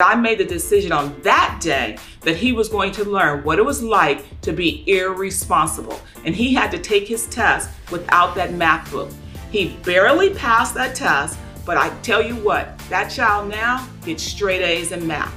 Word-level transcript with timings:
I 0.00 0.14
made 0.14 0.38
the 0.38 0.44
decision 0.44 0.92
on 0.92 1.20
that 1.22 1.58
day 1.60 1.98
that 2.20 2.36
he 2.36 2.52
was 2.52 2.68
going 2.68 2.92
to 2.92 3.04
learn 3.04 3.42
what 3.42 3.58
it 3.58 3.64
was 3.64 3.82
like 3.82 4.40
to 4.42 4.52
be 4.52 4.84
irresponsible. 4.86 6.00
And 6.24 6.36
he 6.36 6.54
had 6.54 6.70
to 6.70 6.78
take 6.78 7.08
his 7.08 7.26
test 7.26 7.68
without 7.90 8.36
that 8.36 8.52
math 8.54 8.92
book. 8.92 9.10
He 9.50 9.70
barely 9.82 10.32
passed 10.34 10.74
that 10.74 10.94
test, 10.94 11.36
but 11.66 11.76
I 11.76 11.88
tell 12.02 12.22
you 12.22 12.36
what, 12.36 12.78
that 12.90 13.08
child 13.08 13.48
now 13.48 13.88
gets 14.04 14.22
straight 14.22 14.62
A's 14.62 14.92
in 14.92 15.04
math. 15.04 15.34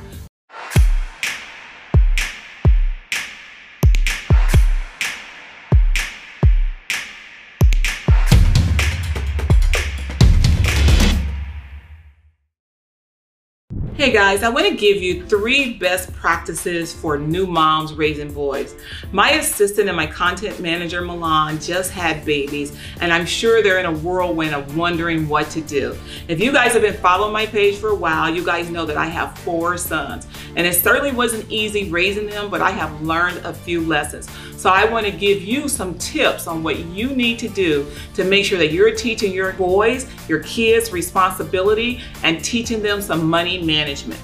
Hey 13.97 14.13
guys, 14.13 14.41
I 14.41 14.47
want 14.47 14.65
to 14.67 14.73
give 14.73 15.01
you 15.01 15.25
three 15.27 15.73
best 15.73 16.13
practices 16.13 16.93
for 16.93 17.17
new 17.17 17.45
moms 17.45 17.93
raising 17.93 18.33
boys. 18.33 18.73
My 19.11 19.31
assistant 19.31 19.89
and 19.89 19.97
my 19.97 20.07
content 20.07 20.61
manager, 20.61 21.01
Milan, 21.01 21.59
just 21.59 21.91
had 21.91 22.23
babies, 22.23 22.75
and 23.01 23.11
I'm 23.11 23.25
sure 23.25 23.61
they're 23.61 23.79
in 23.79 23.85
a 23.85 23.91
whirlwind 23.91 24.55
of 24.55 24.77
wondering 24.77 25.27
what 25.27 25.49
to 25.51 25.61
do. 25.61 25.95
If 26.29 26.39
you 26.39 26.53
guys 26.53 26.71
have 26.71 26.81
been 26.81 26.93
following 26.95 27.33
my 27.33 27.45
page 27.45 27.75
for 27.75 27.89
a 27.89 27.95
while, 27.95 28.33
you 28.33 28.45
guys 28.45 28.69
know 28.69 28.85
that 28.85 28.95
I 28.95 29.07
have 29.07 29.37
four 29.39 29.77
sons, 29.77 30.25
and 30.55 30.65
it 30.65 30.73
certainly 30.73 31.11
wasn't 31.11 31.51
easy 31.51 31.91
raising 31.91 32.27
them, 32.27 32.49
but 32.49 32.61
I 32.61 32.71
have 32.71 33.01
learned 33.01 33.45
a 33.45 33.53
few 33.53 33.81
lessons. 33.81 34.29
So 34.55 34.69
I 34.69 34.85
want 34.85 35.07
to 35.07 35.11
give 35.11 35.41
you 35.41 35.67
some 35.67 35.95
tips 35.97 36.47
on 36.47 36.63
what 36.63 36.79
you 36.79 37.09
need 37.09 37.39
to 37.39 37.49
do 37.49 37.87
to 38.13 38.23
make 38.23 38.45
sure 38.45 38.59
that 38.59 38.71
you're 38.71 38.95
teaching 38.95 39.33
your 39.33 39.53
boys, 39.53 40.07
your 40.29 40.39
kids 40.43 40.93
responsibility, 40.93 41.99
and 42.23 42.43
teaching 42.43 42.81
them 42.81 43.01
some 43.01 43.27
money 43.27 43.57
management 43.57 43.80
management. 43.81 44.19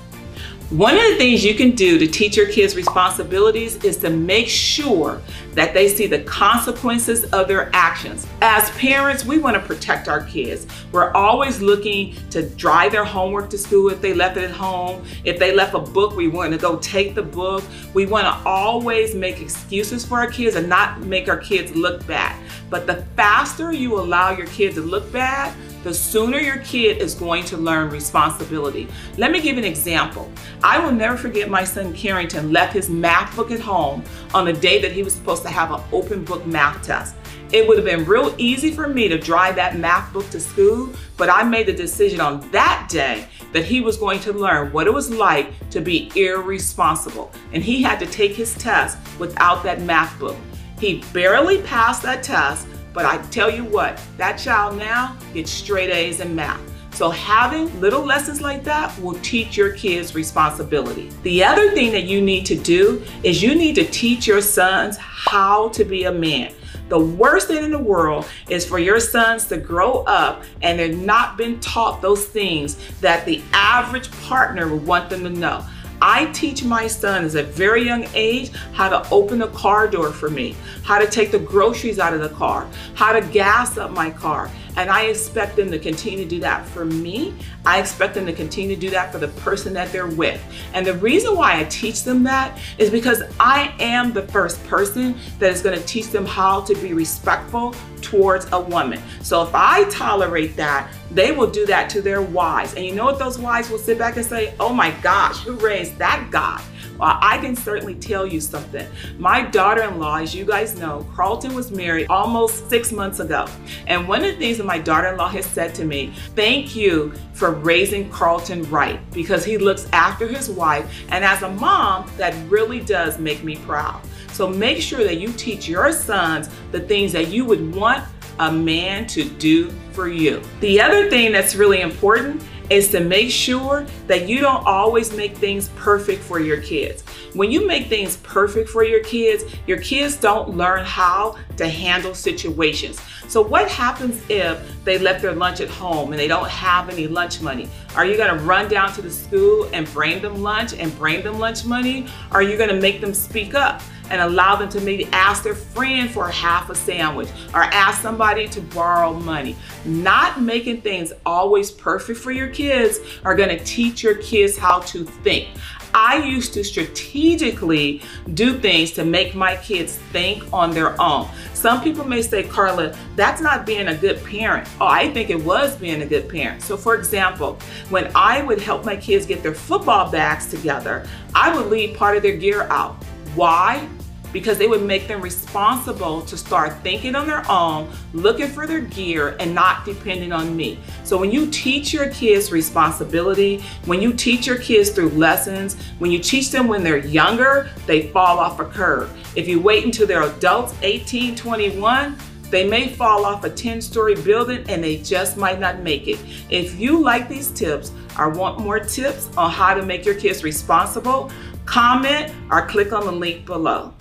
One 0.70 0.96
of 0.96 1.02
the 1.02 1.16
things 1.16 1.46
you 1.46 1.56
can 1.56 1.72
do 1.72 1.98
to 1.98 2.06
teach 2.06 2.36
your 2.36 2.50
kids 2.50 2.76
responsibilities 2.76 3.82
is 3.86 3.96
to 3.98 4.10
make 4.10 4.50
sure 4.50 5.22
that 5.54 5.74
they 5.74 5.88
see 5.88 6.08
the 6.08 6.20
consequences 6.24 7.24
of 7.32 7.48
their 7.48 7.70
actions. 7.74 8.28
As 8.42 8.70
parents, 8.72 9.24
we 9.24 9.40
want 9.40 9.56
to 9.56 9.62
protect 9.62 10.10
our 10.10 10.26
kids. 10.26 10.68
We're 10.92 11.14
always 11.14 11.62
looking 11.62 12.18
to 12.32 12.50
drive 12.50 12.92
their 12.92 13.06
homework 13.06 13.50
to 13.52 13.58
school 13.58 13.90
if 13.90 14.02
they 14.02 14.14
left 14.14 14.36
it 14.36 14.44
at 14.44 14.52
home. 14.52 15.06
If 15.24 15.40
they 15.40 15.56
left 15.56 15.74
a 15.74 15.80
book, 15.80 16.18
we 16.18 16.28
want 16.28 16.52
to 16.52 16.58
go 16.60 16.78
take 16.80 17.16
the 17.16 17.24
book. 17.24 17.64
We 17.94 18.06
want 18.06 18.26
to 18.26 18.50
always 18.50 19.16
make 19.16 19.40
excuses 19.42 20.06
for 20.06 20.18
our 20.18 20.30
kids 20.30 20.58
and 20.58 20.68
not 20.68 21.00
make 21.00 21.30
our 21.30 21.38
kids 21.38 21.74
look 21.78 22.06
bad. 22.06 22.38
But 22.70 22.88
the 22.88 23.06
faster 23.16 23.72
you 23.72 23.98
allow 23.98 24.32
your 24.32 24.48
kid 24.48 24.76
to 24.76 24.82
look 24.82 25.10
bad, 25.14 25.56
the 25.84 25.94
sooner 25.94 26.40
your 26.40 26.58
kid 26.60 26.98
is 26.98 27.16
going 27.16 27.46
to 27.46 27.58
learn 27.58 27.90
responsibility. 27.90 28.88
Let 29.18 29.32
me 29.32 29.42
give 29.42 29.58
an 29.58 29.64
example. 29.64 30.32
I 30.64 30.80
will 30.80 30.92
never 30.92 31.18
forget 31.18 31.50
my 31.50 31.64
son 31.64 31.94
Carrington 31.94 32.52
left 32.52 32.74
his 32.74 32.90
math 32.90 33.36
book 33.36 33.52
at 33.52 33.60
home 33.60 34.04
on 34.34 34.46
the 34.46 34.54
day 34.54 34.82
that 34.82 34.92
he 34.92 35.04
was 35.04 35.14
supposed 35.14 35.44
to 35.44 35.50
have 35.50 35.72
an 35.72 35.82
open 35.92 36.26
book 36.26 36.46
math 36.46 36.86
test. 36.86 37.16
It 37.52 37.66
would 37.66 37.78
have 37.78 37.86
been 37.86 38.04
real 38.04 38.36
easy 38.38 38.72
for 38.72 38.90
me 38.90 39.08
to 39.08 39.18
drive 39.18 39.56
that 39.56 39.78
math 39.78 40.12
book 40.12 40.30
to 40.32 40.40
school, 40.40 40.92
but 41.16 41.30
I 41.30 41.44
made 41.44 41.68
the 41.68 41.74
decision 41.74 42.20
on 42.20 42.50
that 42.52 42.88
day 42.90 43.28
that 43.54 43.64
he 43.64 43.80
was 43.80 43.96
going 43.96 44.20
to 44.22 44.34
learn 44.34 44.74
what 44.74 44.88
it 44.88 44.94
was 44.94 45.10
like 45.10 45.54
to 45.70 45.80
be 45.80 46.12
irresponsible. 46.16 47.32
And 47.54 47.64
he 47.64 47.82
had 47.82 48.00
to 48.00 48.06
take 48.06 48.34
his 48.34 48.54
test 48.56 48.98
without 49.18 49.64
that 49.64 49.82
math 49.82 50.20
book. 50.20 50.36
He 50.80 51.02
barely 51.14 51.62
passed 51.62 52.04
that 52.04 52.22
test, 52.22 52.68
but 52.94 53.06
I 53.06 53.18
tell 53.28 53.50
you 53.50 53.64
what, 53.64 54.02
that 54.18 54.38
child 54.38 54.78
now 54.78 55.18
gets 55.34 55.52
straight 55.52 55.90
A's 55.90 56.20
in 56.20 56.36
math. 56.36 56.62
So 56.98 57.12
having 57.12 57.80
little 57.80 58.04
lessons 58.04 58.42
like 58.42 58.64
that 58.64 59.00
will 59.00 59.20
teach 59.20 59.56
your 59.56 59.74
kids 59.74 60.16
responsibility. 60.16 61.12
The 61.22 61.44
other 61.44 61.70
thing 61.72 61.92
that 61.92 62.06
you 62.06 62.22
need 62.22 62.44
to 62.48 62.56
do 62.56 63.04
is 63.22 63.44
you 63.44 63.54
need 63.54 63.76
to 63.76 63.86
teach 63.86 64.26
your 64.26 64.42
sons 64.42 64.98
how 64.98 65.70
to 65.70 65.86
be 65.86 66.06
a 66.06 66.12
man. 66.12 66.54
The 66.90 66.98
worst 66.98 67.50
thing 67.50 67.64
in 67.64 67.72
the 67.72 67.78
world 67.78 68.26
is 68.50 68.66
for 68.66 68.80
your 68.80 69.00
sons 69.00 69.46
to 69.48 69.58
grow 69.58 70.04
up 70.08 70.44
and 70.62 70.80
they've 70.80 70.98
not 70.98 71.38
been 71.38 71.60
taught 71.60 72.02
those 72.02 72.26
things 72.26 72.78
that 73.02 73.26
the 73.26 73.44
average 73.54 74.10
partner 74.24 74.68
would 74.68 74.86
want 74.86 75.10
them 75.10 75.24
to 75.24 75.30
know. 75.30 75.64
I 76.10 76.28
teach 76.28 76.64
my 76.64 76.88
son 76.88 77.26
at 77.26 77.36
a 77.36 77.44
very 77.44 77.84
young 77.84 78.08
age 78.14 78.54
how 78.72 78.88
to 78.88 79.06
open 79.10 79.40
the 79.40 79.50
car 79.50 79.90
door 79.90 80.14
for 80.14 80.30
me, 80.30 80.56
how 80.84 81.00
to 81.00 81.06
take 81.06 81.32
the 81.32 81.40
groceries 81.40 82.00
out 82.00 82.14
of 82.14 82.22
the 82.22 82.30
car, 82.30 82.66
how 82.94 83.12
to 83.12 83.20
gas 83.20 83.78
up 83.78 83.92
my 83.92 84.10
car. 84.12 84.50
And 84.78 84.90
I 84.90 85.06
expect 85.06 85.56
them 85.56 85.72
to 85.72 85.80
continue 85.80 86.24
to 86.24 86.30
do 86.30 86.40
that 86.40 86.66
for 86.68 86.86
me. 86.86 87.34
I 87.66 87.80
expect 87.80 88.14
them 88.14 88.26
to 88.28 88.34
continue 88.34 88.76
to 88.76 88.80
do 88.80 88.90
that 88.92 89.12
for 89.12 89.18
the 89.18 89.28
person 89.28 89.74
that 89.74 89.92
they're 89.92 90.08
with. 90.08 90.42
And 90.74 90.86
the 90.86 90.94
reason 90.94 91.36
why 91.36 91.60
I 91.60 91.64
teach 91.66 92.04
them 92.04 92.24
that 92.24 92.58
is 92.78 92.90
because 92.90 93.24
I 93.40 93.74
am 93.80 94.14
the 94.14 94.22
first 94.22 94.64
person 94.66 95.18
that 95.40 95.52
is 95.52 95.62
going 95.62 95.78
to 95.78 95.86
teach 95.86 96.08
them 96.08 96.26
how 96.26 96.62
to 96.62 96.76
be 96.76 96.94
respectful 96.94 97.76
towards 98.02 98.48
a 98.52 98.62
woman. 98.62 99.02
So 99.22 99.42
if 99.42 99.50
I 99.54 99.90
tolerate 99.90 100.56
that, 100.58 100.92
they 101.12 101.32
will 101.32 101.50
do 101.50 101.66
that 101.66 101.90
to 101.92 102.02
their 102.02 102.22
wives. 102.22 102.76
And 102.76 102.86
you 102.86 102.94
know 102.94 103.06
what 103.06 103.20
those 103.20 103.40
wives 103.40 103.70
will 103.70 103.80
sit 103.80 103.98
back 103.98 104.16
and 104.16 104.26
say, 104.26 104.54
oh 104.60 104.72
my 104.72 104.92
gosh, 105.02 105.40
who 105.40 105.54
raised 105.54 105.98
that 105.98 106.30
guy? 106.32 106.64
Well, 106.98 107.18
I 107.22 107.38
can 107.38 107.56
certainly 107.56 107.96
tell 107.96 108.26
you 108.26 108.42
something. 108.42 108.88
My 109.18 109.44
daughter-in-law, 109.44 110.18
as 110.18 110.34
you 110.34 110.46
guys 110.46 110.78
know, 110.78 111.06
Carlton 111.14 111.54
was 111.54 111.72
married 111.72 112.08
almost 112.10 112.70
six 112.70 112.92
months 112.92 113.20
ago. 113.20 113.48
And 113.86 114.08
one 114.08 114.24
of 114.24 114.32
the 114.32 114.38
things 114.38 114.58
that 114.58 114.66
my 114.66 114.80
daughter-in-law 114.80 115.30
has 115.30 115.46
said 115.46 115.76
to 115.76 115.86
me, 115.86 116.14
thank 116.36 116.76
you 116.76 117.14
for 117.34 117.52
raising 117.52 118.10
Carlton 118.10 118.64
right 118.72 119.00
because 119.12 119.46
he 119.46 119.58
looks 119.58 119.88
after 119.94 120.28
his 120.28 120.50
wife. 120.50 120.92
And 121.10 121.24
as 121.24 121.44
a 121.44 121.50
mom, 121.50 122.10
that 122.18 122.34
really 122.50 122.80
does 122.80 123.20
make 123.20 123.44
me 123.44 123.58
proud. 123.58 124.02
So 124.32 124.48
make 124.48 124.82
sure 124.82 125.04
that 125.04 125.20
you 125.20 125.32
teach 125.34 125.68
your 125.68 125.92
sons 125.92 126.50
the 126.72 126.80
things 126.80 127.12
that 127.14 127.28
you 127.28 127.46
would 127.46 127.74
want 127.76 128.04
a 128.40 128.52
man 128.52 129.08
to 129.08 129.24
do 129.24 129.72
for 129.94 130.08
you. 130.08 130.42
The 130.60 130.80
other 130.80 131.10
thing 131.10 131.32
that's 131.32 131.56
really 131.56 131.82
important 131.82 132.44
is 132.70 132.90
to 132.90 133.00
make 133.00 133.32
sure 133.32 133.86
that 134.08 134.28
you 134.28 134.40
don't 134.40 134.66
always 134.66 135.16
make 135.16 135.38
things 135.38 135.70
perfect 135.76 136.22
for 136.24 136.40
your 136.40 136.62
kids. 136.62 137.04
When 137.34 137.52
you 137.52 137.68
make 137.68 137.88
things 137.88 138.18
perfect 138.18 138.70
for 138.70 138.84
your 138.84 139.04
kids, 139.04 139.44
your 139.68 139.80
kids 139.80 140.16
don't 140.16 140.50
learn 140.50 140.86
how 140.86 141.38
to 141.58 141.68
handle 141.68 142.14
situations. 142.14 143.02
So 143.28 143.42
what 143.42 143.70
happens 143.70 144.22
if 144.30 144.60
they 144.84 144.98
left 144.98 145.22
their 145.22 145.34
lunch 145.34 145.60
at 145.60 145.70
home 145.70 146.12
and 146.12 146.20
they 146.20 146.28
don't 146.28 146.48
have 146.50 146.90
any 146.90 147.08
lunch 147.08 147.42
money? 147.42 147.70
Are 147.96 148.06
you 148.06 148.18
gonna 148.18 148.42
run 148.44 148.70
down 148.70 148.94
to 148.94 149.02
the 149.02 149.12
school 149.12 149.70
and 149.74 149.86
bring 149.94 150.22
them 150.22 150.42
lunch 150.42 150.74
and 150.74 150.96
bring 150.98 151.24
them 151.24 151.40
lunch 151.40 151.66
money? 151.66 152.08
Are 152.32 152.42
you 152.42 152.58
gonna 152.58 152.80
make 152.80 153.02
them 153.02 153.14
speak 153.14 153.54
up? 153.54 153.82
and 154.10 154.22
allow 154.22 154.56
them 154.56 154.70
to 154.70 154.80
maybe 154.82 155.06
ask 155.12 155.44
their 155.44 155.56
friend 155.56 156.10
for 156.10 156.30
half 156.30 156.70
a 156.70 156.76
sandwich 156.76 157.30
or 157.54 157.64
ask 157.64 158.02
somebody 158.02 158.48
to 158.50 158.62
borrow 158.62 159.14
money. 159.14 159.56
Not 159.86 160.42
making 160.42 160.82
things 160.82 161.14
always 161.26 161.72
perfect 161.72 162.20
for 162.20 162.32
your 162.32 162.48
kids 162.58 163.00
are 163.24 163.36
gonna 163.36 163.60
teach 163.64 164.02
your 164.02 164.16
kids 164.16 164.58
how 164.58 164.80
to 164.80 165.04
think. 165.04 165.50
I 165.94 166.18
used 166.24 166.54
to 166.54 166.64
strategically 166.64 168.02
do 168.34 168.58
things 168.58 168.92
to 168.94 169.06
make 169.06 169.36
my 169.36 169.56
kids 169.58 169.98
think 170.12 170.44
on 170.52 170.72
their 170.72 171.00
own. 171.00 171.30
Some 171.54 171.82
people 171.82 172.04
may 172.06 172.22
say, 172.22 172.44
Carla, 172.44 172.96
that's 173.16 173.42
not 173.42 173.66
being 173.66 173.88
a 173.88 173.96
good 173.96 174.24
parent. 174.24 174.68
Oh, 174.82 174.88
I 174.88 175.12
think 175.14 175.30
it 175.30 175.42
was 175.44 175.76
being 175.76 176.02
a 176.02 176.06
good 176.06 176.28
parent. 176.30 176.62
So 176.64 176.78
for 176.78 176.96
example, 176.96 177.60
when 177.90 178.12
I 178.16 178.42
would 178.42 178.60
help 178.60 178.86
my 178.86 178.96
kids 178.96 179.26
get 179.26 179.44
their 179.44 179.56
football 179.56 180.12
bags 180.12 180.48
together, 180.50 181.08
I 181.36 181.56
would 181.56 181.68
leave 181.68 181.96
part 181.96 182.18
of 182.18 182.24
their 182.24 182.38
gear 182.38 182.64
out. 182.64 182.96
Why? 183.36 183.88
Because 184.34 184.58
they 184.58 184.68
would 184.68 184.84
make 184.84 185.08
them 185.08 185.22
responsible 185.22 186.22
to 186.22 186.38
start 186.38 186.74
thinking 186.84 187.16
on 187.16 187.28
their 187.28 187.50
own, 187.50 187.92
looking 188.14 188.48
for 188.48 188.68
their 188.68 188.82
gear, 188.82 189.36
and 189.40 189.54
not 189.54 189.86
depending 189.86 190.32
on 190.32 190.56
me. 190.56 190.80
So 191.04 191.18
when 191.18 191.32
you 191.32 191.50
teach 191.50 191.94
your 191.94 192.10
kids 192.10 192.52
responsibility, 192.52 193.64
when 193.86 194.02
you 194.02 194.14
teach 194.14 194.48
your 194.48 194.58
kids 194.58 194.90
through 194.90 195.10
lessons, 195.10 195.76
when 196.00 196.12
you 196.12 196.20
teach 196.20 196.52
them 196.52 196.68
when 196.68 196.84
they're 196.84 197.06
younger, 197.06 197.70
they 197.86 198.08
fall 198.10 198.40
off 198.40 198.60
a 198.60 198.66
curve. 198.66 199.12
If 199.36 199.48
you 199.48 199.62
wait 199.62 199.86
until 199.86 200.08
they're 200.08 200.24
adults, 200.24 200.74
18, 200.82 201.36
21, 201.36 202.18
they 202.50 202.68
may 202.68 202.88
fall 202.88 203.26
off 203.26 203.44
a 203.44 203.50
10 203.50 203.82
story 203.82 204.16
building 204.16 204.64
and 204.70 204.84
they 204.84 204.98
just 204.98 205.36
might 205.36 205.60
not 205.60 205.82
make 205.82 206.08
it. 206.08 206.20
If 206.50 206.80
you 206.80 207.02
like 207.02 207.28
these 207.28 207.52
tips 207.52 207.92
or 208.18 208.30
want 208.30 208.60
more 208.60 208.80
tips 208.80 209.30
on 209.36 209.52
how 209.52 209.74
to 209.74 209.86
make 209.86 210.06
your 210.06 210.16
kids 210.16 210.44
responsible, 210.44 211.30
comment 211.66 212.34
or 212.50 212.66
click 212.66 212.94
on 212.94 213.06
the 213.06 213.12
link 213.12 213.46
below. 213.46 213.94